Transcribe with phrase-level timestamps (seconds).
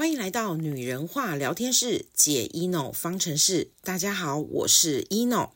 [0.00, 3.68] 欢迎来到女人话聊天室，解 ino 方程式。
[3.84, 5.50] 大家好，我是 ino。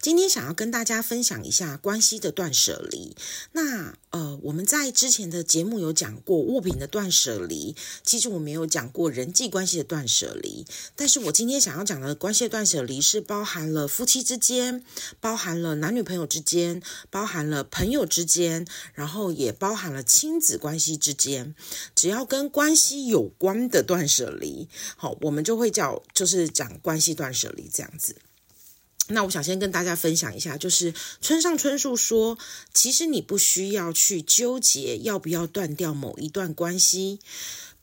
[0.00, 3.16] 今天想要跟大家分享一下关系的断舍离。
[3.52, 10.64] 那呃，我们在之前的节目有讲过物品的断舍离，其实我没有讲过人际关系的断舍离。
[10.96, 14.82] 但是我今天想要讲的关系的断舍离是包含了夫妻之间，
[15.20, 21.54] 包含了男女朋友之间，包含了朋友之间，然后也包含了亲子关系之间。
[21.94, 28.16] 只要跟关系有关的断舍离，好，我们就会叫就是讲关系断舍离这样子。
[29.08, 32.38] 那我想先跟大家分享一下，就是村上春树说，
[32.72, 37.18] 其实你不需要去纠结要不要断掉某一段关系，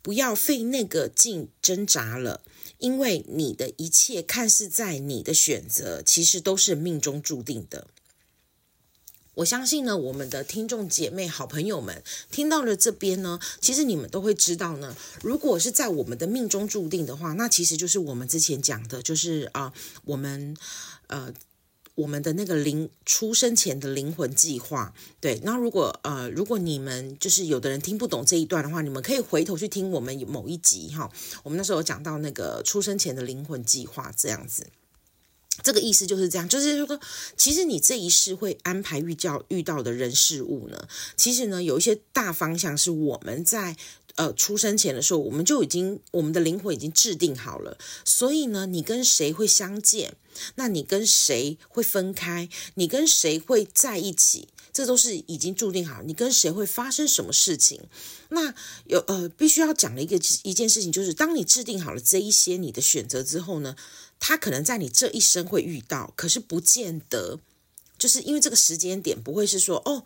[0.01, 2.41] 不要费那个劲挣扎了，
[2.77, 7.87] 因为你的一切看似在你的选择，其实都是命中注定的。
[9.35, 19.73] 我相信呢，我们的听众姐妹、好朋友们听到了这边呢，其实你们都会知道呢，如果是在我们的命中注定的话，那其实就是我们之前讲的，就是啊，
[20.05, 20.55] 我们
[21.07, 21.33] 呃，
[21.95, 24.93] 我们的那个灵出生前的灵魂计划。
[25.19, 31.11] 对，那如果呃，如果你们就是有的人听不懂这一段的话，你们可以回头去听我们某一集哈，
[31.43, 34.67] 我们那时候有讲到那个出生前的灵魂计划这样子。
[35.63, 36.99] 这个意思就是这样，就是说，
[37.37, 43.75] 其实你这一世会安排遇到遇到的人事物呢，其实呢，有一些大方向是我们在
[44.15, 47.77] 呃出生前的时候，我们就已经我们的灵魂已经制定好了。
[48.03, 50.15] 所以呢，你跟谁会相见，
[50.55, 56.03] 那你跟谁会分开，你跟谁会在一起，这都是已经注定好。
[56.03, 57.79] 你跟谁会发生什么事情？
[58.27, 63.77] 那有呃，必须要讲的一个一件事情，就是当你制定好了这一些你的选择之后呢，
[64.19, 67.39] 他可能在你这一生会遇到，可是不见得，
[67.97, 70.03] 就是因为这个时间点不会是说哦，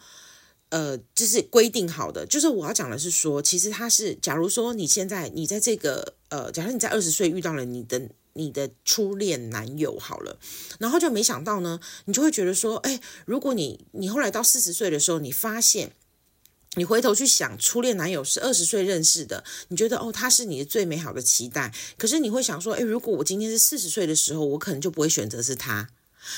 [0.70, 2.28] 呃，就是规定好的。
[2.28, 8.00] 就是我要讲的是说，其实他是，假如说你现在你在这个呃，假如你在二十岁遇到了你的
[8.40, 10.40] 你的初恋男友好了，
[10.80, 15.92] 然后就没想到呢，你就会觉得说，哎，如果你你后来到四十岁的时候，你发现。
[16.76, 21.74] 你回头去想，初恋男友是二十岁认识的，你觉得哦，他是你的最美好的期待。
[21.98, 25.90] 可是你会想说，诶，如果我今天是四十岁的时候，我可能就不会选择是他。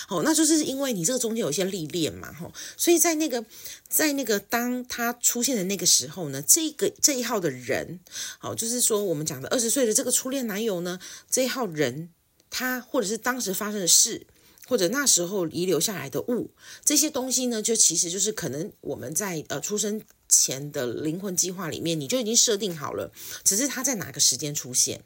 [0.10, 2.52] 哦，那就是因为你这个中间有一些历练嘛，吼。
[2.78, 3.46] 所以在那个，
[3.90, 8.00] 在那个当他出现的那个时候呢，这个这一号的人，
[8.40, 11.00] 好，就是说我们讲的二十岁的这个初恋男友呢，
[11.30, 12.10] 这一号人，
[12.50, 14.28] 他或者是当时发生的事。
[14.68, 16.52] 或者那时候遗留下来的物，
[16.86, 23.12] 这些东西呢，就其实就是可能我们在呃出生前的灵魂计划里面，你就已经设定好了，
[23.44, 25.04] 只是它在哪个时间出现。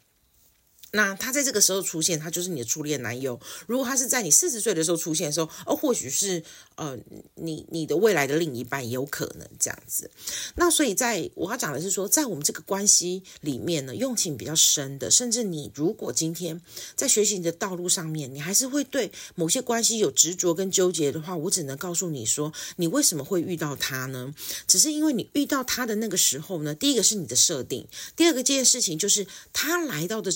[0.96, 3.38] 那他在这个时候出现，他就是你的初恋男友。
[3.68, 6.42] 如果他是在你四十岁的时候出现的时候，哦，或许是
[6.76, 6.98] 呃，
[7.36, 10.10] 你你的未来的另一半也有可能这样子。
[10.56, 16.62] 那所以在我要讲的是说，在我们这个关系里面呢，用情比较深的，甚至你如果今天
[16.96, 24.34] 在学习你的道路上面，你还是会对某些关系有执着跟纠结的话，我只能告诉你说，你为什么会遇到他呢？
[24.66, 27.86] 只是因为你遇到他的那个时候呢，第一个是你的设定，
[28.16, 30.32] 第二个这件事情就是他来到的。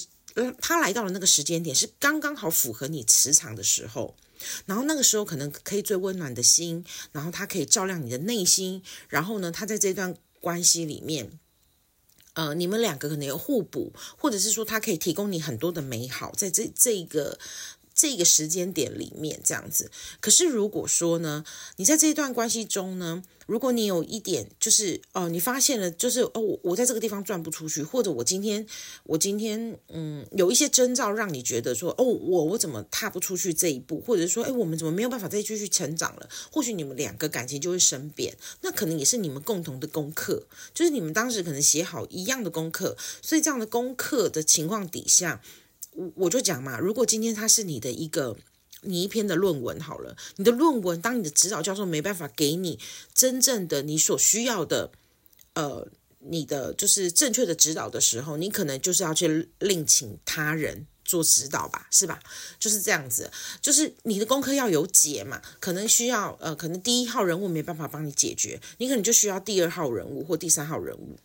[0.62, 4.16] 他来到了那个时间点，是刚刚好符合你磁场的时候，
[4.66, 11.40] 然后那个时候可能可以最温暖的心，然后他可以照亮你的内心，然后呢，他在这段关系里面，
[12.34, 17.40] 呃，你们两个可能有互补，或者是说他可以提供你很多的美好，在这这个。
[17.92, 19.92] 这个时间点里面这样子，
[20.22, 21.44] 可是如果说呢，
[21.76, 28.64] 你在这一段关系中呢，如果你有一点就是哦，你发现了就是哦，我我在这个地方转不出去，或者我今天
[29.06, 36.30] 我今天嗯有一些征兆让你觉得说哦，我我怎么踏不出去这一步，或者说哎，我们怎么没有办法再继续成长了？
[36.52, 45.42] 或许你们两个感情就会生变，那可能也是你们共同的功课，就是你们当时可能写好一样的功课，所以这样的功课的情况底下。
[45.96, 48.38] 我我就讲嘛，如果今天他是你的一个
[48.82, 52.80] 你一篇的论文好了，你的论文当你的指导教授没办法给你
[53.14, 54.92] 真正的你所需要的，
[55.54, 55.88] 呃，
[56.20, 62.20] 你的就是正确的指导的时候，你可能就是要去另请他人做指导吧，是吧？
[62.60, 63.32] 就是这样子，
[63.62, 71.18] 就是你的功课要有解嘛，可能需要呃，可能第一号人物没办法帮你解决，你可能就需要第二号人物或第三号人物。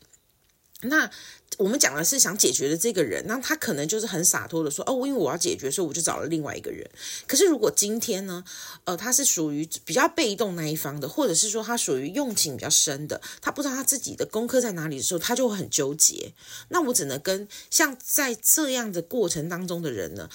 [0.88, 1.10] 那
[1.58, 6.88] 我们讲的是想解决的这个人，那他可能就是很洒脱的说，哦，因为我要解决，所以我就找了另外一个人。
[7.26, 8.44] 可是如果今天呢，
[8.84, 16.32] 呃，他是属于比较被动那一方的，或者是说他属于用情比较深的，他不知道他自己的功课在哪里的时候，他就会很纠结。
[16.70, 20.28] 那我只能跟像在这样的过程当中的人呢，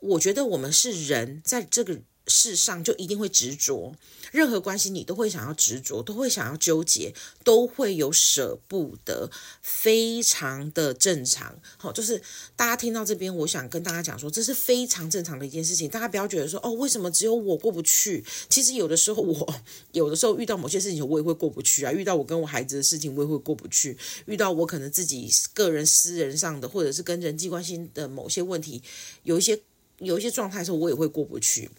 [0.00, 1.98] 我觉得我们是人，在这个
[2.28, 3.94] 事上就一定会执着，
[4.30, 9.30] 任何关系你都会想要执着，都会想要纠结，都会有舍不得，
[9.62, 11.58] 非常的正常。
[11.76, 12.20] 好，就是
[12.54, 15.88] 大家听到这边，我想跟大家讲说，这是非常正常的一件事情。
[15.88, 18.24] 大家不要觉得说，哦，为什么只有我过不去？
[18.48, 19.54] 其实有的时候我
[19.92, 21.92] 有的时候遇到某些事情，我也会过不去啊。
[21.92, 23.96] 遇到我跟我孩子的事情，我也会过不去。
[24.26, 28.82] 遇到我可能自己个人私人上的，或者是跟人际关系的某些问题，
[29.22, 29.58] 有一些
[29.98, 31.70] 有一些状态的时候，我也会过不去。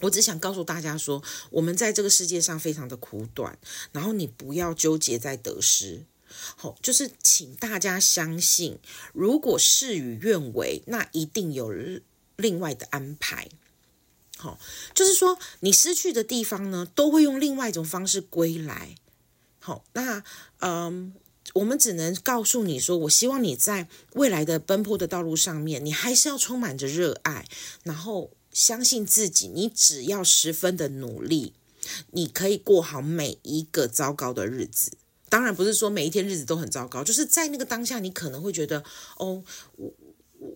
[0.00, 3.58] 我只想告诉大家说，我们在这个世界上非常的苦短，
[3.90, 6.04] 然后你不要纠结在得失。
[6.56, 8.78] 好，就是请大家相信，
[9.12, 11.72] 如果事与愿违，那一定有
[12.36, 13.48] 另外的安排。
[14.36, 14.60] 好，
[14.94, 18.94] 就是说你失去的地方呢，都会用另外一种方式归来。
[19.58, 20.22] 好，那
[20.60, 21.12] 嗯，
[21.54, 27.48] 我们只能告诉你说，我希望你在未来的奔波的道路上面，你还是要充满着热爱，
[27.82, 28.30] 然后。
[28.58, 31.52] 相信自己，你只要十分的努力，
[32.10, 34.90] 你可以过好每一个糟糕的日子。
[35.28, 38.82] 当然不是说每一天日子都很糟糕，就是在那个当下，你可能会觉得，
[39.18, 39.44] 哦，
[39.76, 39.94] 我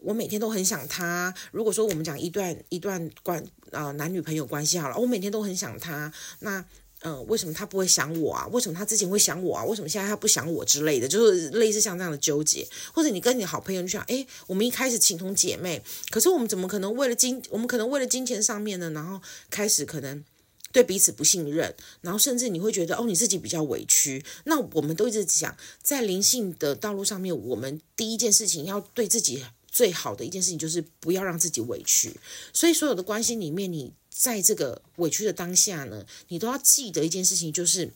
[0.03, 1.33] 我每天都很想他。
[1.53, 6.65] 如果说我们讲一段一段关啊、男女朋友关系好了，我每天都很想他，那。
[7.05, 8.47] 嗯、为什么他不会想我啊？
[8.53, 9.65] 为什么他之前会想我啊？
[9.65, 11.09] 为什么现在他不想我之类的？
[11.09, 12.65] 就是类似像这样的纠结，
[12.95, 18.89] 或者你跟你好朋友就想，哎，我们一开始情同姐妹，可是我们怎么可能为了金，我们可能为了金钱上面呢？
[18.91, 19.21] 然后
[19.51, 20.23] 开始可能
[20.71, 24.25] 对彼此不信任，然后甚至你会觉得，哦，你自己比较委屈。
[24.45, 32.15] 那我们都一直讲，在灵性的道路上面，我们第一件事情要对自己最好的一件事情，就是不要让自己委屈。
[32.53, 33.93] 所以所有的关系里面，你。
[34.15, 37.95] 在这个委屈的当下呢，你都要记得一件事情，就是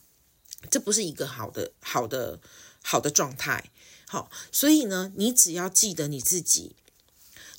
[0.69, 2.41] 这不是一个好的、好的、
[2.81, 3.71] 好的状态。
[4.07, 6.75] 好，所以呢，你只要记得你自己，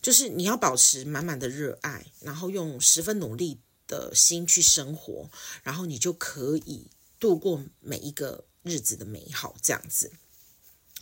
[0.02, 5.31] 就是你要保持满满的热爱，然后用十分努力的心去生活，
[5.62, 6.88] 然后你就可以
[7.20, 10.11] 度过每一个日子的美好，这样子。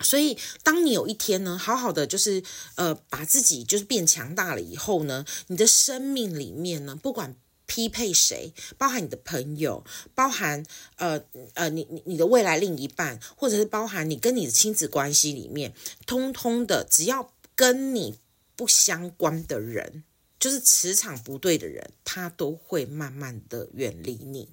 [0.01, 2.43] 所以，当你有一天呢，好好的就是
[2.75, 7.35] 呃，把自己就是变强大了以后呢，你的生命里面呢，不管
[7.67, 9.85] 匹配谁，包含你的朋友，
[10.15, 10.65] 包含
[10.97, 11.23] 呃
[11.55, 15.75] 呃你你你的未来另一半，或者是包含你跟你的亲子关系里面，
[16.07, 18.19] 通通的只要跟你
[18.55, 20.05] 不相关的人，
[20.39, 24.49] 就是磁场不对的人，他都会慢慢的远离你。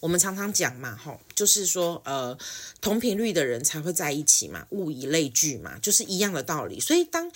[0.00, 2.36] 我们常常讲嘛，吼，就是说呃，
[2.80, 6.80] 同频率的人才会在一起嘛，物以类聚嘛，就是一样的道理。
[6.80, 7.30] 所以当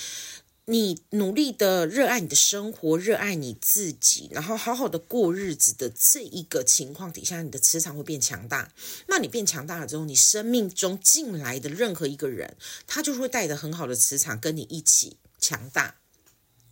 [0.66, 8.72] 你努力的热爱你的生活，热爱你自己，然后好好的过日子的这一个情况底下，你的磁场会变强大。
[9.08, 12.56] 那你变强大了之后，你生命中进来的任何一个人，
[12.86, 15.96] 他就会带着很好的磁场跟你一起强大，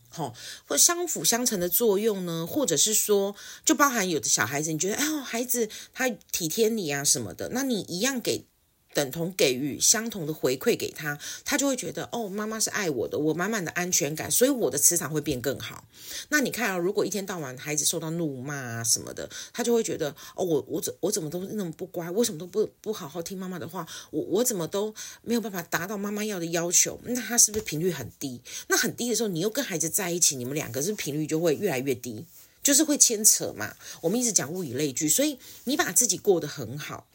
[0.09, 0.35] 好，
[0.67, 2.47] 或相辅相成的作用呢？
[2.47, 8.47] 或者是说，就包含有的小孩子，你觉得哎呦，孩子他体贴你啊什么的，那你一样给。
[8.95, 15.85] 等同给予相同的回馈给他，他就会觉得哦，妈妈是爱我的，我满满的安全感，所以我的磁场会变更好。
[16.29, 23.87] 那你看啊，如果一天到晚孩子受到怒骂啊什么的，他就会觉得哦，我我怎我怎么都那么不乖，为什么都不不好好听妈妈的话？
[24.11, 27.01] 我我怎么都没有办法达到妈妈要的要求？
[27.05, 28.41] 那他是不是频率很低？
[28.69, 32.25] 那很低的时候，你又跟孩子在一起，你们两个是频率就会越来越低，
[32.63, 33.75] 就是会牵扯嘛。
[34.03, 37.07] 我们一直讲物以类聚，所以你把自己过得很好。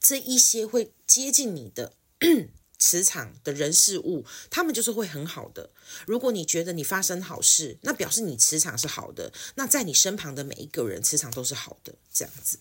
[0.00, 1.92] 这一些会接近你的
[2.78, 5.70] 磁场的人事物，他们就是会很好的。
[6.06, 9.32] 如果你觉得你发生好事，那表示你磁场是好的。
[9.56, 12.58] 那在你身旁的每一个人磁场都是好的，这样子。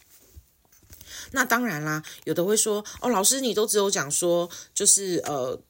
[1.32, 5.62] 那当然啦，有的会说：“哦，老师，你都只有讲说，就是呃，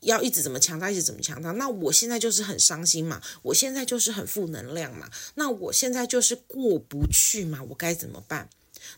[0.00, 1.52] 要一直怎么强大，一直怎么强大。
[1.52, 8.50] 那我现在就是很伤心嘛，我现在就是很负能量嘛，那我现在就是过不去嘛，我该怎么办？”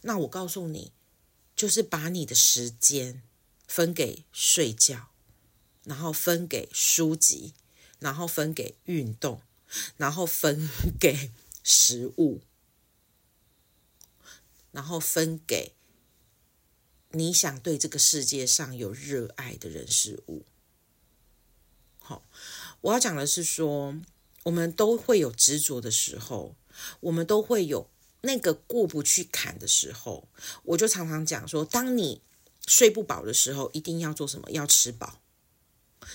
[0.03, 0.91] 那我告诉你。
[1.59, 3.21] 就是把你的时间
[3.67, 5.09] 分给睡觉，
[5.83, 7.53] 然后分给书籍，
[7.99, 9.43] 然后分给运动，
[9.97, 10.69] 然后分
[11.01, 11.33] 给
[11.65, 12.41] 食物，
[14.71, 15.73] 然后分给
[17.11, 20.45] 你想对这个世界上有热爱的人事物。
[21.99, 22.23] 好，
[22.83, 24.01] 我要讲的是说，
[24.45, 26.55] 我们都会有执着的时候，
[27.01, 27.91] 我们都会有。
[28.23, 30.29] 那个过不去坎的时候，
[30.65, 32.23] 我就常常讲说，当你
[32.67, 34.51] 睡不饱的时候，一定要做什么？
[34.51, 35.21] 要吃饱。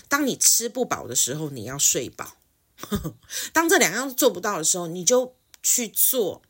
[0.08, 2.36] 当你吃不饱的时候，你要睡饱。
[3.52, 6.42] 当这两样做不到的时候，你就去做。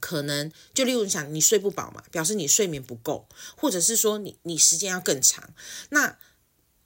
[0.00, 3.26] 可能就例如你想，你睡不饱嘛，表示你睡眠不够，
[3.56, 5.52] 或者是说你你时间要更长。
[5.88, 6.18] 那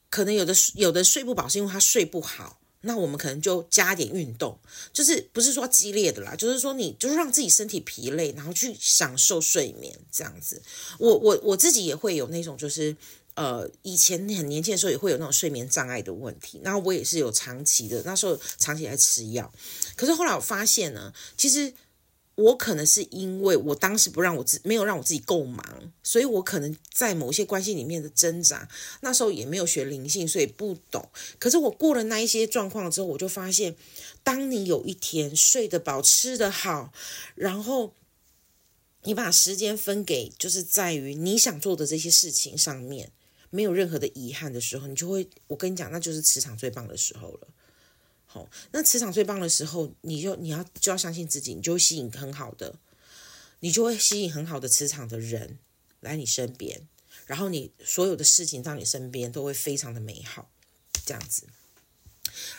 [0.09, 2.62] 可能有的有的睡不饱是因为他睡不好。
[2.82, 4.58] 那我们可能就加点运动，
[4.92, 10.62] 就是不是说激烈的啦，就是说你就是让自己身体疲累，然后去享受睡眠这样子。
[10.98, 12.96] 我我我自己也会有那种就是。
[13.34, 19.50] 呃，以前很年轻的时候也会有那种睡眠障碍的问题，然后我也是有长期的，那时候长期在吃药。
[19.96, 21.72] 可是后来我发现呢，其实
[22.34, 28.68] 我可能是因为我当时不让我自没有让我自己够忙，所以我可能在某些关系里面的挣扎，
[29.00, 31.08] 那时候也没有学灵性，所以不懂。
[31.38, 33.76] 可是我过了那一些状况之后，我就发现，
[34.22, 36.92] 当你有一天睡得饱、吃得好，
[37.34, 37.94] 然后。
[39.04, 43.10] 你把时间分给，就是在于你想做的这些事情上面，
[43.50, 47.48] 没有任何的遗憾的时候，你就会，我跟你讲，那就是磁场最棒的时候了。
[48.32, 52.76] 好，那磁场最棒的时候，你就你要就要相信自己，你就会吸引很好的，
[53.60, 55.58] 你就会吸引很好的磁场的人
[56.00, 56.88] 来你身边，
[57.26, 60.50] 然后你所有的事情到你身边都会非常的美好，
[61.04, 61.46] 这样子。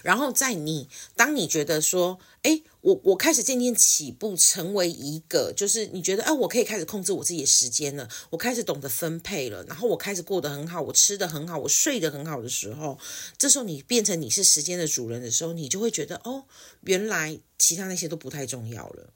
[0.01, 12.97] 然后在你，当你觉得说，哎，我我开始渐渐起步，成为一个，就是你觉得，哎，我可以开始控制我自己的时间了，我开始懂得分配了，然后我开始过得很好，我吃得很好，我睡得很好的时候，
[13.37, 16.45] 这时候你变成你是时间的主人的时候，你就会觉得，哦，
[16.81, 19.09] 原来其他那些都不太重要了，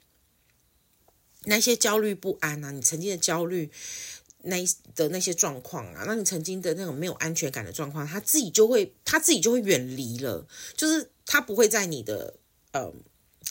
[1.45, 3.71] 那些焦虑不安啊，你曾经的焦虑。
[4.43, 4.57] 那
[4.95, 12.35] 的那些状况啊，那你曾经的那种没有安全感的状况，他自己就会他自己就会远离了，就是他不会在你的
[12.71, 12.93] 呃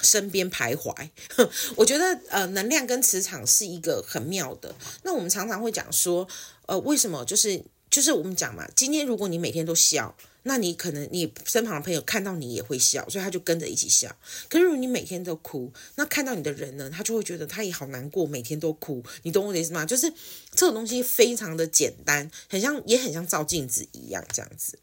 [0.02, 1.10] 身边徘徊。
[1.76, 4.74] 我觉得呃能量跟磁场是一个很妙的。
[5.02, 6.26] 那我们常常会讲说，
[6.66, 10.16] 呃为什么就是就是我们讲嘛，今天如果你每天都笑。
[10.48, 14.16] 那你可能你身旁的朋友看到你也会笑，所以他就跟着一起笑。
[14.48, 19.02] 可是如果你每天都哭，那看到你的人呢，他就会觉得他也好难过，每天都哭。
[19.24, 19.84] 你懂我的意思吗？
[19.84, 20.08] 就是
[20.52, 24.78] 这种东西非常的简单，很像也很像照镜子一样这样子。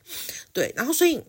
[0.51, 1.21] 对，然后所以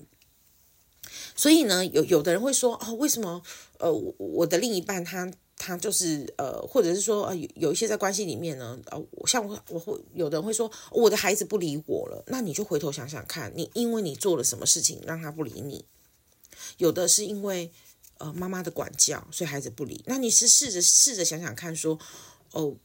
[1.36, 3.40] 所以呢，有有的人会说哦，为什么
[3.78, 5.30] 呃我我的另一半他。
[5.56, 15.84] 他就是呃，或者是说呃，有有一些在关系里面呢，呃，像我我会有的人会说我的孩子不理我了，那你就回头想想看，你因为你做了什么事情让他不理你？
[16.78, 17.70] 有的是因为
[18.18, 20.02] 呃妈妈的管教，所以孩子不理。
[20.06, 21.98] 那你是试着试着想想看，说
[22.50, 22.76] 哦，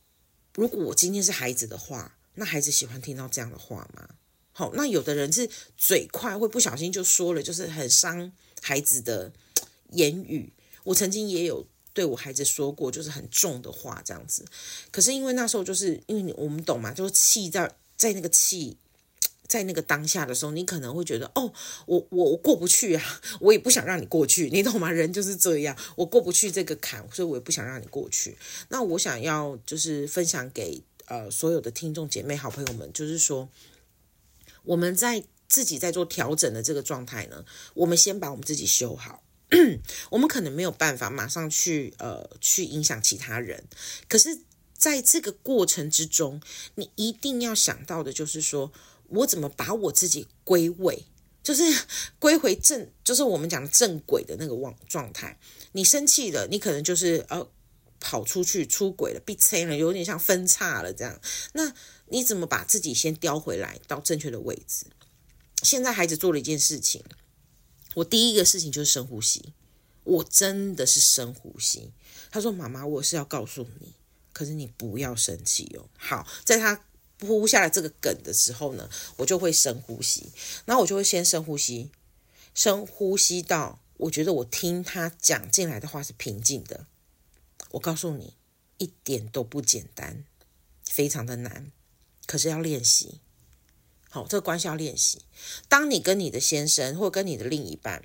[0.54, 4.10] 如果我今天是孩子的话，那孩子喜欢听到这样的话吗？
[4.52, 9.34] 好，那有的人是嘴快，会不小心就说了，就是很伤孩子的
[9.92, 10.54] 言语。
[10.84, 11.66] 我曾经也有。
[12.00, 14.46] 对我孩子说过，就是很重的话，这样子。
[14.90, 18.78] 可是因为那时候就是因为你我们懂嘛，就是气在在那个气
[19.46, 21.52] 在那个当下的时候，你可能会觉得哦，
[21.88, 24.90] 我我我过不去啊，我也不想让你过去，你懂吗？
[24.90, 28.38] 人就是这样，我过不去这个坎，所以我也不想让你过去。
[28.70, 33.50] 那我想要就是分享给呃所有的听众姐妹、好朋友们，就是说
[34.64, 39.22] 我们在自己在做调整的这个状态呢，我们先把我们自己修好。
[40.12, 43.64] 我们可能没有办法马上去呃去影响其他人，
[44.08, 44.42] 可是
[44.78, 46.40] 在这个过程之中，
[46.76, 48.72] 你一定要想到的就是说，
[49.08, 51.06] 我怎么把我自己归位，
[51.42, 51.64] 就是
[52.20, 55.40] 归回正，就是我们讲的正轨的那个状状态。
[55.72, 57.50] 你生气了，你可能就是呃
[58.00, 61.20] 跑出去出轨了，被拆了，有点像分叉了这样。
[61.54, 61.74] 那
[62.10, 64.86] 你怎么把自己先调回来到正确的位置？
[65.64, 67.04] 现在孩子做了一件事情。
[68.00, 69.54] 我第一个事情就是深呼吸，
[70.04, 71.92] 我真的是深呼吸。
[72.32, 73.94] 他说：“妈妈，我是要告诉你，
[74.32, 76.86] 可是你不要生气哦。”好，在他
[77.22, 80.32] 呼下来这个梗的时候呢，我就会深呼吸，
[80.66, 81.90] 然后我就会先深呼吸，
[82.54, 86.86] 深呼吸到我觉得我听他讲进来的话是平静的。
[87.72, 88.36] 我告诉你，
[88.78, 90.24] 一点都不简单，
[90.86, 91.72] 非常的难，
[92.26, 93.20] 可是要练习。
[94.12, 95.22] 好，这个关系要练习。
[95.68, 98.04] 当你跟你的先生，或跟你的另一半，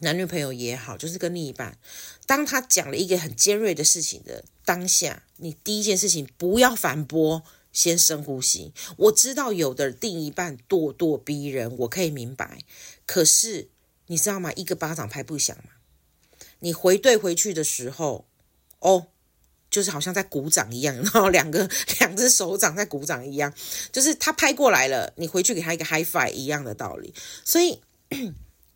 [0.00, 1.78] 男女朋友也好，就是跟另一半，
[2.26, 8.72] 当他讲了一个很尖锐的事情的当下，你第一件事情不要反驳，先深呼吸。
[8.96, 12.64] 我知道有的另一半咄咄逼人，我可以明白。
[13.04, 13.68] 可是
[14.06, 14.50] 你知道吗？
[14.54, 15.72] 一个巴掌拍不响嘛。
[16.60, 18.26] 你回对回去的时候，
[18.78, 19.08] 哦。
[19.70, 21.68] 就是好像在鼓掌一样， 然后两个
[22.00, 23.52] 两只手掌在鼓掌一样，
[23.92, 27.12] 就是他拍过来了，你回去给他一个 high five 一样的道理。
[27.44, 27.80] 所以，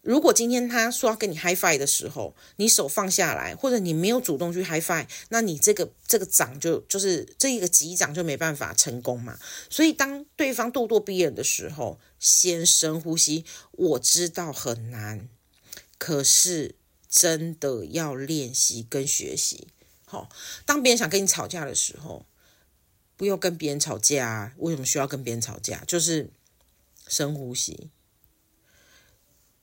[0.02, 9.38] 如果今天他说要跟你 high five 的时候，你手放下来，或者你没有主动去 high five，那你这个这个掌就就是这一个击掌就没办法成功嘛。
[9.70, 13.44] 所以，当对方咄咄逼人的时候，先深呼吸。
[13.70, 15.28] 我知道很难，
[15.98, 16.74] 可是
[17.08, 19.68] 真的要练习跟学习。
[20.12, 20.28] 好，
[20.66, 22.26] 当别人想跟你吵架的时候，
[23.16, 24.52] 不要跟别人吵架。
[24.58, 25.82] 为什么需要跟别人吵架？
[25.86, 26.28] 就是
[27.08, 27.88] 深呼吸。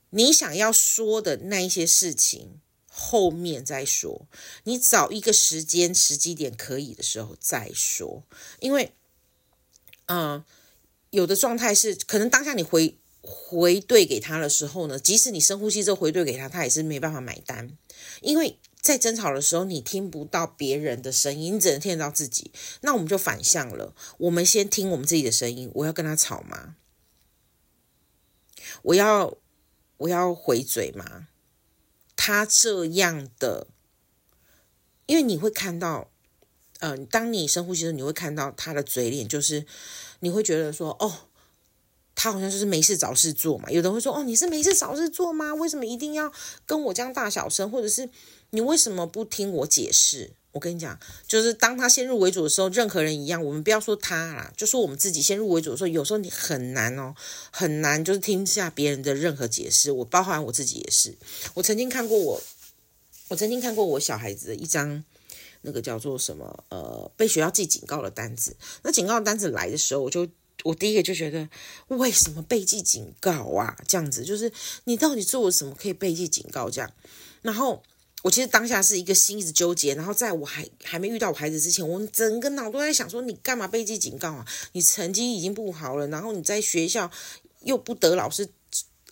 [0.10, 4.26] 你想要说的那一些事情，后面再说。
[4.64, 8.24] 你找一个时间时机点可以的时候再说。
[8.60, 8.94] 因为，
[10.08, 10.44] 嗯、
[11.12, 17.78] 有的状态是可能当下你回回对给他的时候呢，即使你深呼吸之后回对给他，他也是没办法买单。
[18.22, 22.52] 因为在争吵的时候，你听不到别人的声音，你只能听得到自己。
[22.82, 25.72] 那我们就反向了，我们先听我们自己的声音。
[25.76, 26.76] 我要跟他吵吗？
[28.84, 29.38] 我要。
[30.00, 31.28] 我要回嘴吗？
[32.16, 33.68] 他这样的，
[35.08, 36.10] 因为你会看到，
[36.80, 39.66] 嗯、呃，当你深呼吸的时候，你会看到他的嘴脸，就是
[40.22, 41.28] 你会觉得说，哦，
[42.16, 43.70] 他好像就是没事找事做嘛。
[43.70, 45.54] 有的人会说，哦，你是没事找事做吗？
[45.54, 46.32] 为什么一定要
[46.66, 47.70] 跟我这样大小声？
[47.70, 48.10] 或者是
[48.52, 50.32] 你为什么不听我解释？
[50.52, 57.14] 我跟你讲，就是当他先入为主的时候，任何人一样，我们不要说他啦，就说我们自己先入为主的时候，有时候你很难哦，
[57.52, 59.92] 很难就是听下别人的任何解释。
[59.92, 61.16] 我包含我自己也是，
[61.54, 62.42] 我曾经看过我，
[63.28, 65.04] 我曾经看过我小孩子的一张
[65.62, 68.56] 那个叫做什么呃被学校记警告的单子。
[68.82, 70.28] 那警告的单子来的时候，我就
[70.64, 71.48] 我第一个就觉得
[71.90, 73.78] 为什么被记警告啊？
[73.88, 74.52] 这样子就是
[74.86, 76.92] 你到底做了什么可以被记警告这样？
[77.44, 77.84] 然后。
[78.22, 84.46] 我其实当下是一个心一直纠结，然后在我还还没遇到我孩子之前，我整个脑都在想说：你干嘛被记警告啊？
[84.74, 87.10] 你成绩已经不好了，然后你在学校
[87.62, 88.50] 又不得老师，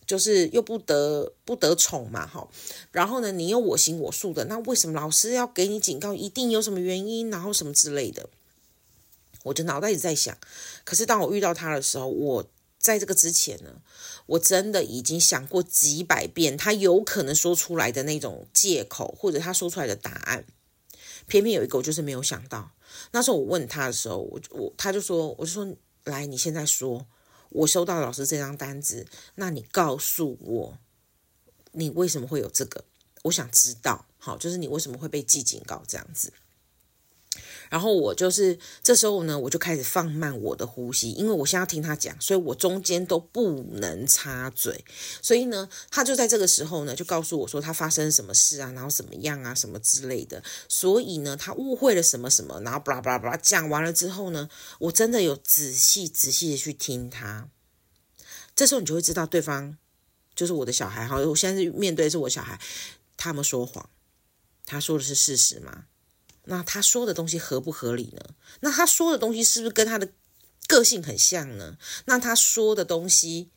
[0.05, 2.45] 就是又不得不得宠嘛，哈。
[2.91, 6.13] 然后呢，你又我行我素的，那为什么老师要给你警告？
[6.13, 8.29] 一定有什么原因，然后什么之类的。
[9.43, 10.37] 我就脑袋一直在想，
[10.83, 12.45] 可是当我遇到他的时候，我。
[12.79, 13.81] 在这个之前呢，
[14.27, 20.45] 我真的已经想过几百遍，他有可能说出来的那种借口，或者他说出来的答案，
[21.27, 22.71] 偏偏有一个我就是没有想到。
[23.11, 27.05] 那时候我问他的时候，我我他就说，我就说，来，你现在说，
[27.49, 29.05] 我收到老师这张单子，
[29.35, 30.77] 那你告诉我，
[31.73, 32.85] 你为什么会有这个？
[33.23, 36.31] 我想知道，好，就是你为什么会被记警告这样子。
[37.69, 44.85] 然后我就是这时候呢，我就开始放慢我的呼吸，因为我现在要听他讲，所以我中间都不能插嘴。
[45.21, 50.43] 所以呢，他就在这个时候呢，就告诉我说他发生什么事啊，然后怎么样啊，什么之类的。
[50.67, 54.49] 所以呢，他误会了什么什么，然后巴拉巴拉巴拉讲完了之后呢，
[54.79, 57.49] 我真的有仔细仔细的去听他。
[58.55, 59.77] 这时候你就会知道对方
[60.33, 62.59] 就是我的小孩哈，我现在是面对的是我小孩，
[63.15, 63.89] 他们说谎，
[64.65, 65.85] 他说的是事实吗？
[66.49, 68.21] 那他说的东西合不合理呢？
[68.61, 70.09] 那他说的东西是不是跟他的
[70.67, 71.77] 个性很像呢？
[72.05, 73.49] 那他说的东西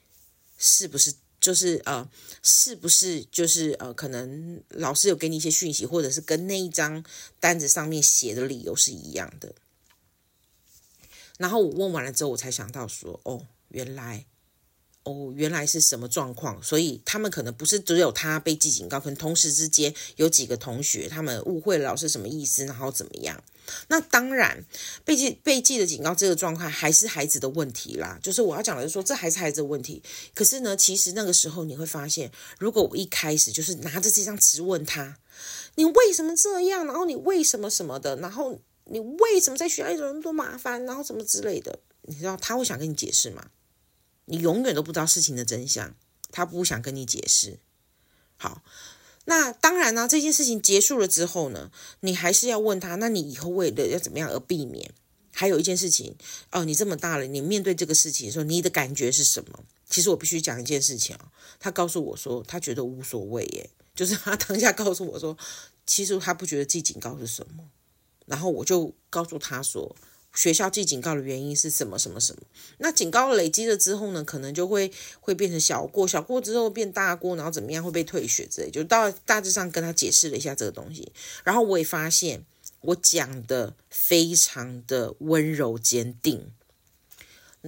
[0.58, 2.08] 是不是就是呃，
[2.42, 7.04] 是不是就是呃，可能老师有给你一些讯息，或者是跟那一张
[7.38, 9.54] 单子上面写的理由是一样的？
[11.38, 14.26] 然后我问完了之后，我才想到说，哦，原来。
[15.10, 16.62] 哦，原来是什么状况？
[16.62, 23.42] 所以他们可能不是只有他被记警告，可能同时之间有几个同学他们误会了老师什么意思，然后怎么样？
[23.88, 24.64] 那当然，
[25.04, 28.18] 被记被记的警告这个状况还是孩子的问题啦。
[28.22, 30.02] 就是我要讲的是说，这还是孩子的问题。
[30.34, 35.18] 可是呢，其实那个时候你会发现，如果我一开始就是拿着这张纸问他，
[35.74, 36.86] 你为什么这样？
[36.86, 38.16] 然后你为什么什么的？
[38.16, 40.84] 然后你为什么在学校有那么多麻烦？
[40.84, 41.78] 然后什么之类的？
[42.02, 43.44] 你知道他会想跟你解释吗？
[44.30, 45.96] 你永远都不知道事情的真相，
[46.30, 47.58] 他不想跟你解释。
[48.36, 48.62] 好，
[49.24, 54.94] 那当然呢，这件事情结束了之后呢，你还是要问他，那你以后为了要怎么样而避免？
[55.32, 56.14] 还有一件事情
[56.52, 59.64] 哦，你这么大了，你面对这个事情的时候，你的感觉是什么？
[59.88, 65.36] 其实我必须讲一件事情啊，他告诉我说，他觉得无所谓耶，就是他当下告诉我说，
[65.84, 67.68] 其实他不觉得自己警告是什么，
[68.26, 69.96] 然后我就告诉他说。
[70.40, 71.98] 学校记警告的原因是什么？
[71.98, 72.40] 什么什么？
[72.78, 78.70] 那警告累积了之后呢，可能就会会变成小过，小过之后变大过，然后怎么样会被退学之类。
[78.70, 81.12] 就到大致上跟他解释了一下这个东西，
[81.44, 82.46] 然后我也发现
[82.80, 86.50] 我讲的非常的温柔坚定，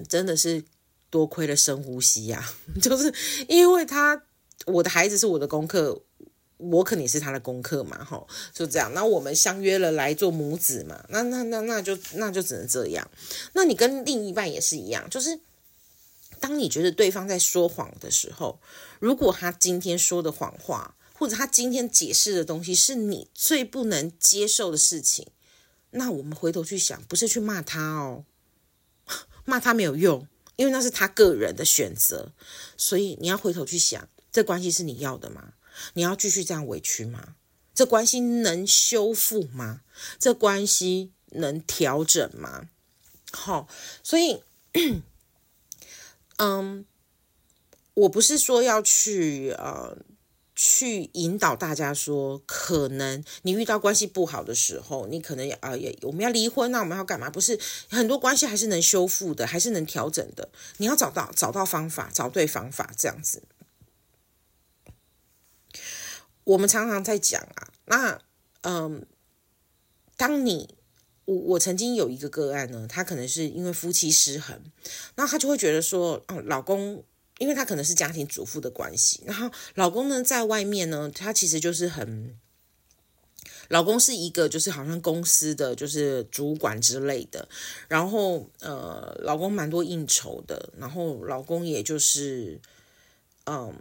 [0.09, 0.65] 真的是
[1.11, 3.13] 多亏了深呼吸呀、 就是
[3.49, 4.23] 因为他
[4.65, 6.01] 我的孩子是我的功课。
[6.71, 8.93] 我肯定是他的功课嘛，吼，就这样。
[8.95, 13.11] 那我们相约了来做母子嘛，那那那那就那就只能这样。
[13.55, 15.41] 那你跟另一半也是一样，就是
[16.41, 18.61] 当你觉得对方在说谎的时候，
[19.01, 25.29] 如果他今天说的谎话，或者他今天解释的东西是你最不能接受的事情，
[25.91, 28.25] 那我们回头去想，不是去骂他哦，
[29.45, 32.33] 骂他没有用，因为那是他个人的选择。
[32.77, 35.53] 所以你要回头去想，这关系是你要的吗？
[35.95, 37.37] 你要继续这样委屈吗？
[37.75, 39.81] 这关系能修复吗？
[40.19, 42.69] 这关系能调整吗？
[43.33, 43.67] 好，
[44.03, 44.43] 所以，
[46.37, 46.85] 嗯，
[47.95, 49.99] 我不是说要去呃。
[50.55, 57.31] 去引导大家说，可能你遇到关系不好的时候，你可能啊也我们要离婚，那我们要干嘛？
[57.31, 57.59] 不是
[57.89, 60.51] 很多关系还是能修复的，还是能调整的。
[60.77, 63.43] 你要找到找到方法，找对方法，这样子。
[66.45, 68.21] 我们常常在讲啊，那
[68.63, 69.07] 嗯，
[70.17, 70.77] 当你
[71.25, 74.61] 我我曾经有一个个案呢，他可能是因为夫妻失衡，
[75.17, 77.05] 那他就会觉得说，哦，老公。
[77.39, 82.39] 因为他可能是家庭主妇的关系，然后老公呢在外面呢，他其实就是很，
[83.69, 87.49] 老公是一个就是好像公司的就是主管之类的，
[87.89, 92.61] 然后呃，老公蛮多应酬的，然后老公也就是，
[93.47, 93.75] 嗯，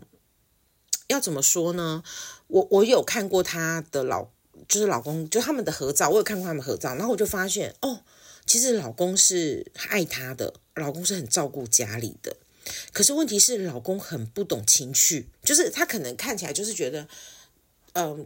[1.08, 2.04] 要怎么说呢？
[2.52, 4.28] 我我有看过他的老，
[4.68, 8.02] 就是老公就他们的合照，我有看过他们合照，然后我就发现哦，
[8.46, 12.36] 其实老公是爱他的，老公是很照顾家里的。
[12.92, 17.08] 可是问题是，老公很不懂情趣，就是他可能看起来就是觉得，
[17.94, 18.26] 嗯、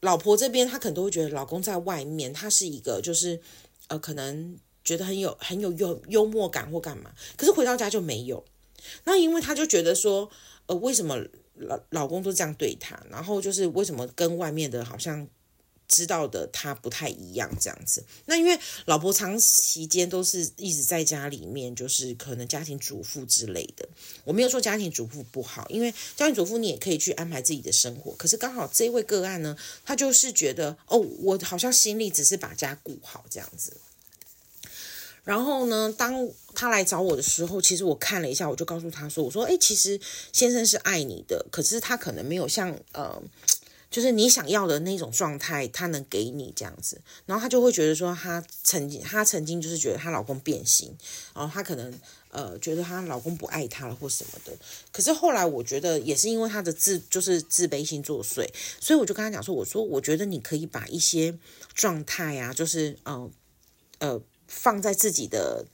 [0.00, 3.40] 老婆这边他可能都会觉得老公在外面，他是一个就是
[3.88, 8.44] 呃，可能觉得很有很有幽幽默感或干嘛，可是回到家就没有。
[9.04, 10.30] 那因为他就觉得说，
[10.66, 11.16] 呃，为什么
[11.54, 15.26] 老老公都这样对他，然后就是为什么跟外面的好像。
[15.88, 18.04] 知道的他不太一样，这样子。
[18.24, 23.88] 那因为老婆长期间都是一直在家里面，就是可能家庭主妇之类的。
[24.24, 28.12] 我没有说家庭主妇不好，因为家庭主妇你也可以去安排自己的生活。
[28.16, 33.76] 可是刚好这位个案呢，他就是觉得哦，我好像心里只是把家顾好这样子。
[35.26, 40.00] 然后呢，当他来找我的时候，其实我看了一下，我就告诉他说：“我说，哎，其实
[40.32, 43.22] 先生是爱你的，可是他可能没有像呃。”
[43.88, 50.92] 就是你想要的那种状态，他能给你这样子，然后他就会觉得说，他曾经，他曾经就是觉得她老公变心，
[51.32, 51.98] 然后她可能
[52.30, 54.52] 呃觉得她老公不爱她了或什么的。
[54.92, 58.46] 可是后来我觉得也是因为她的自就是自卑心作祟，
[58.80, 61.38] 所以我就跟他讲说，我说我觉得你可以把一些
[61.72, 63.30] 状态啊，就是呃
[64.00, 65.66] 呃放在自己的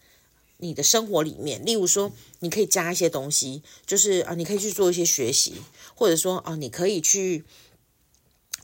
[0.58, 5.54] 你的生活里面，例如说你可以加一些东西，就是啊、你可以去做一些学习，
[5.94, 7.44] 或者说啊、你可以去。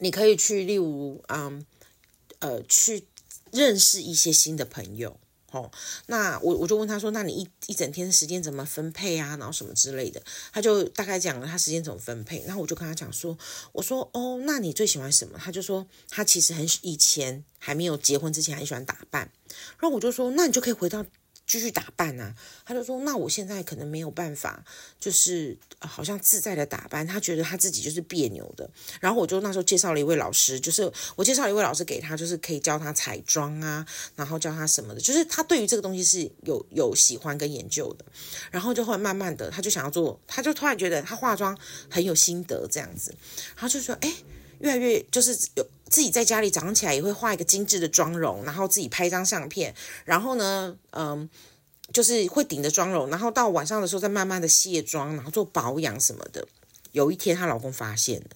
[0.00, 1.66] 你可以去，例如，嗯，
[2.38, 3.08] 呃，去
[3.50, 5.18] 认识一些新的朋友，
[5.50, 5.70] 哦，
[6.06, 9.36] 那我我就问他说，那你一一整天时间怎么分配啊？
[9.38, 12.44] 然后什么之类的，他就大概讲了他时间怎么分配。
[12.46, 13.36] 然后我就跟他讲说，
[13.72, 15.38] 我说，哦，那你最喜欢什么？
[15.38, 19.30] 他就说，他其实很以前还没有结婚之前很喜欢打扮。
[19.78, 21.04] 然后我就说，那你就可以回到。
[21.48, 22.34] 继续打扮啊，
[22.66, 24.62] 他就说：“那我现在可能没有办法，
[25.00, 27.06] 就是好像自在的打扮。
[27.06, 28.68] 他觉得他自己就是别扭的。
[29.00, 38.04] 然后我就那时候介绍了一位老师，就是我介绍一位老师给他，就是可以教他彩妆啊，然后教他什么的，就是他对于这个东西是有有喜欢跟研究的。
[38.50, 41.58] 然后就后来慢慢的，他就想要做，他就突然觉得他化妆
[41.88, 43.14] 很有心得这样子，
[43.56, 44.12] 然后就说：哎，
[44.60, 51.26] 越来越就是有。”自己在家里早上起来也会画一个精致的妆容，然后自己拍一张相片，然后呢，嗯，
[51.94, 56.46] 就是会顶着妆容，然后到晚上的时候再慢慢的卸妆，然后做保养什么的。
[56.92, 58.28] 有一天她老公发现了，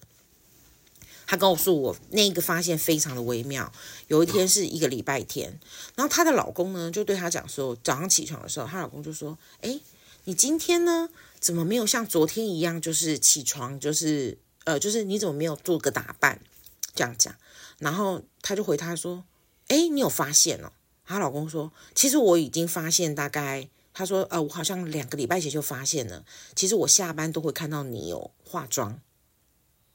[1.27, 3.71] 她告诉我那个发现非常的微妙。
[4.07, 5.59] 有一天是一个礼拜天，
[5.93, 9.79] 然后她的老公呢就对她讲说，早上起床的时候，她老公就说：“诶，
[10.23, 11.07] 你今天呢
[11.39, 16.39] 怎么没有像昨天一样，就是起床就是呃，就是你怎么没有做个打扮？”
[16.95, 17.35] 这样讲。
[17.79, 19.25] 然后他就回他说
[19.67, 20.71] ：“哎，你有发现哦？”
[21.05, 26.23] 她老公说：“其实我已经发现，大概他说，呃，我好像两个礼拜前就发现了。
[26.55, 29.01] 其实我下班都会看到你有化妆，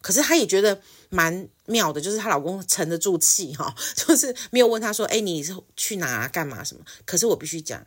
[0.03, 7.87] 可是他也觉得蛮妙的，就是她老公沉得住气哈， 就是没有问他说：‘哎，你是去哪干嘛什么？’可是我必须讲，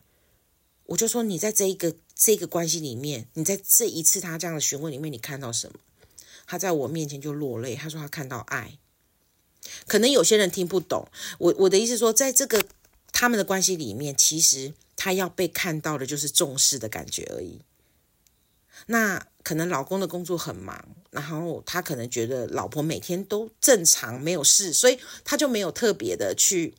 [0.85, 5.75] 我就说你在这一个这个关系里面，你在这一次他这样的询问里面，你看到什么？
[6.51, 8.77] 他在我面前就落泪，他说他看到爱。”
[9.87, 11.07] 可能有些人听不懂
[11.39, 12.61] 我我的意思，说在这个
[13.13, 17.61] 他们的关系里面，其实他要被看到的就是重视的感觉而已。
[18.87, 26.73] 那可能老公的工作很忙，然后他可能觉得老婆每天都正常没有事，所以他就没有特别的去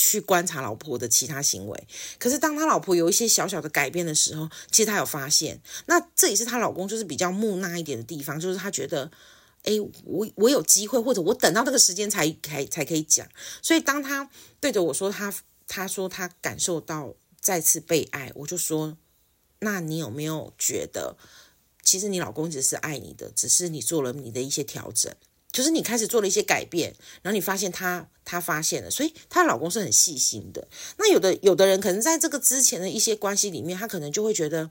[0.00, 1.88] 去观察老婆的其他行为。
[2.18, 5.60] 可是当他老婆有一些小小的改变的时候，其实他有发现。
[5.86, 9.10] 那这也是他老公就是比较木讷一点的地方，就是他觉得。
[9.64, 9.72] 哎，
[10.04, 13.26] 我我有机会，或者我等到那个时间才才才可以讲。
[13.60, 14.30] 所以当他
[14.60, 15.34] 对着我说他
[15.66, 18.96] 他说他感受到再次被爱，我就说，
[19.58, 21.16] 那你有没有觉得，
[21.82, 25.12] 其实你老公只是爱你的，只是你做了你的一些调整，
[25.58, 30.68] 就是你开始做了一些改变，然后你发现他她发现了，所以她老公是很细心的。
[30.98, 34.70] 那有的有的人可能在这个之前的一些关系里面，他可能就会觉得。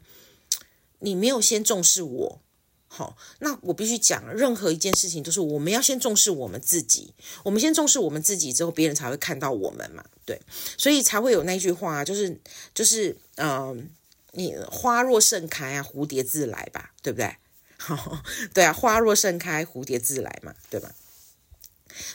[0.99, 2.41] 你没有先重视我。
[2.87, 10.41] 好，那我必须讲，任何一件事情都是我们要先重视我们自己，我们先重视我们自己之后，别人才会看到我们嘛，对，
[10.75, 12.41] 所以才会有那句话，就是
[12.73, 13.87] 就是，嗯、
[14.31, 17.35] 你花若盛开啊，蝴蝶自来吧，对不对？
[17.77, 18.21] 好，
[18.53, 20.91] 对啊，花若盛开，蝴蝶自来嘛，对吧？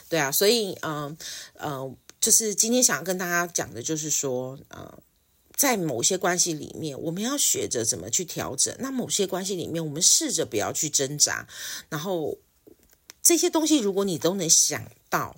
[0.09, 1.17] 对啊，所以，嗯、
[1.55, 4.99] 嗯、就是今天想要跟大家讲的，就是说，呃。
[5.55, 8.75] 在某些关系里面，我们要学着怎么去调整。
[8.79, 11.47] 那某些关系里面，我们试着不要去挣扎。
[11.89, 12.39] 然后
[13.21, 15.37] 这些东西，如果你都能想到，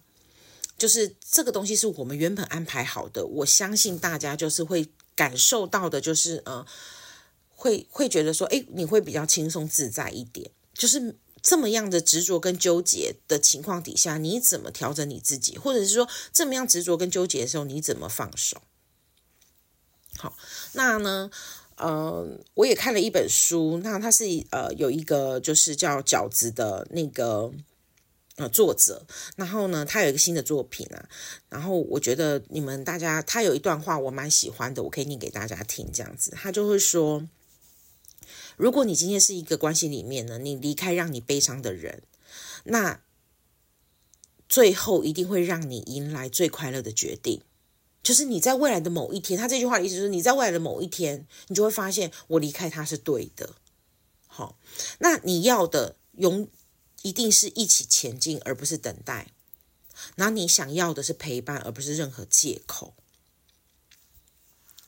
[0.78, 6.66] 就是这个东西是我们原本安排好的，我相信大家就是会感受到的，就是呃，
[7.56, 10.52] 会会觉得说，诶，你会比较轻松自在一点。
[10.74, 15.58] 就是这么样的执着跟纠结的情况底下，你怎么调整你自己？
[15.58, 18.62] 或者是说，这么样执着跟纠结的时候，你怎么放手？
[20.18, 20.36] 好，
[20.74, 21.30] 那呢，
[21.78, 27.52] 呃，我也看了一本书，那它是呃有一个就是叫饺子的那个
[28.38, 31.08] 呃作者，然后呢，他有一个新的作品啊，
[31.50, 37.28] 然后我觉得你们大家，他有一段话我蛮喜欢的，我可以念给大家听，这样子，他就会说，
[38.58, 42.04] 如果你今天是一个关系里面呢，你离开让你悲伤的人，
[42.64, 43.02] 那
[44.48, 47.42] 最后一定会让你迎来最快乐的决定。
[48.04, 53.56] 就是你在未来的某一天，他这句话的意思就是你在未来的某一天，你就会发现我离开他是对的。
[54.28, 54.60] 好，
[55.00, 56.48] 那你要的永
[57.02, 59.32] 一定是一起前进，而不是等待。
[60.16, 62.94] 然后你想要的是陪伴，而不是任何借口。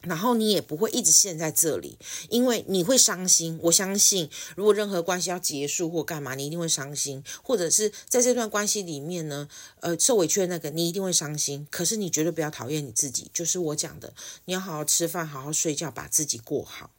[0.02, 1.98] 然后你也不会一直陷在这里，
[2.30, 3.60] 因为你会伤心。
[3.64, 11.68] 我相信，如果任何关系要结束或干嘛，你一定会伤心，或者是在这段关系里面呢，呃，受委屈的那个，你一定会伤心。
[11.72, 14.14] 可是你绝对不要讨厌你自己，就是我讲的，
[14.46, 16.92] 你要好好吃饭，好好睡觉，把自己过好。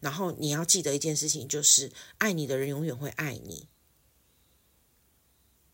[0.00, 3.68] 然后你要记得一件事情，就是爱你的人永远会爱你。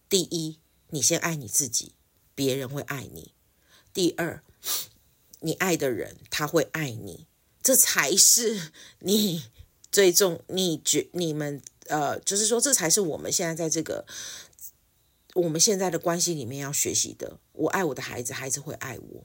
[0.09, 0.59] 第一，
[0.91, 1.95] 你先爱你自己，
[2.35, 3.33] 别人会爱你。
[3.93, 4.43] 第二。
[5.41, 7.27] 你爱的人，他会爱你，
[7.63, 9.45] 这才是你
[9.91, 10.45] 最重。
[10.49, 14.07] 你觉你们呃，就是说，这才是我们现在在这个
[15.35, 17.39] 我们现在的关系里面要学习的。
[17.53, 19.25] 我爱我的孩子，孩子会爱我。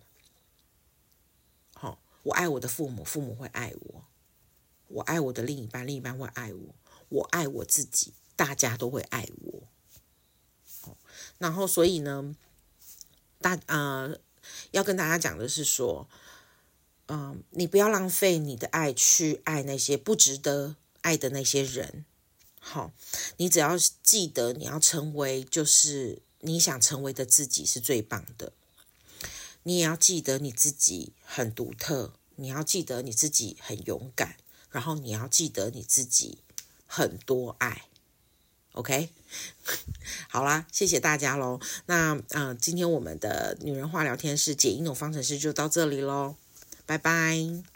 [1.74, 4.06] 好，我爱我的父母，父母会爱我。
[4.88, 6.76] 我爱我的另一半，另一半会爱我。
[7.10, 9.68] 我爱我自己，大家都会爱我。
[10.82, 10.98] 好，
[11.40, 12.34] 然后所以呢，
[13.42, 14.18] 大呃。
[14.72, 16.08] 要跟大家讲的是说，
[17.08, 22.06] 嗯，你不要浪费你的爱去爱那些不值得爱的那些人。
[22.60, 22.92] 好，
[23.38, 28.54] 你只要记得你要成为就是你想成为的自己是最棒的。
[29.64, 34.38] 你也要记得你自己很独特，你要记得你自己很勇敢，
[34.72, 36.40] 然后你要记得你自己
[36.88, 37.86] 很多爱。
[38.76, 39.10] OK，
[40.30, 41.60] 好啦，谢谢大家喽。
[41.86, 46.36] 那嗯、今天我们的女人话聊天室解应用方程式就到这里喽，
[46.86, 47.75] 拜拜。